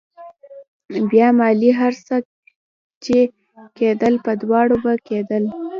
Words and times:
بيا 1.09 1.27
مالې 1.37 1.71
هر 1.79 1.93
څه 2.07 2.15
چې 3.05 3.17
کېدل 3.79 4.13
په 4.25 4.31
دواړو 4.41 4.75
به 4.83 4.93
کېدل. 5.07 5.43